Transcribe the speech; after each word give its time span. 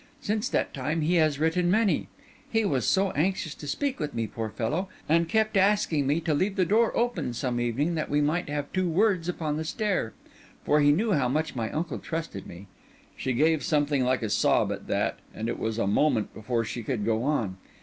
Since 0.19 0.49
that 0.49 0.73
time 0.73 1.01
he 1.01 1.17
has 1.17 1.37
written 1.37 1.69
many. 1.69 2.07
He 2.49 2.65
was 2.65 2.87
so 2.87 3.11
anxious 3.11 3.53
to 3.53 3.67
speak 3.67 3.99
with 3.99 4.15
me, 4.15 4.25
poor 4.25 4.49
fellow! 4.49 4.89
and 5.07 5.29
kept 5.29 5.55
asking 5.55 6.07
me 6.07 6.19
to 6.21 6.33
leave 6.33 6.55
the 6.55 6.65
door 6.65 6.91
open 6.97 7.33
some 7.35 7.59
evening 7.59 7.93
that 7.93 8.09
we 8.09 8.19
might 8.19 8.49
have 8.49 8.73
two 8.73 8.89
words 8.89 9.29
upon 9.29 9.57
the 9.57 9.63
stair. 9.63 10.13
For 10.65 10.79
he 10.81 10.91
knew 10.91 11.11
how 11.11 11.29
much 11.29 11.55
my 11.55 11.69
uncle 11.69 11.99
trusted 11.99 12.47
me." 12.47 12.65
She 13.15 13.33
gave 13.33 13.61
something 13.63 14.03
like 14.03 14.23
a 14.23 14.31
sob 14.31 14.71
at 14.71 14.87
that, 14.87 15.19
and 15.35 15.47
it 15.47 15.59
was 15.59 15.77
a 15.77 15.85
moment 15.85 16.33
before 16.33 16.63
she 16.63 16.81
could 16.81 17.05
go 17.05 17.21
on. 17.21 17.57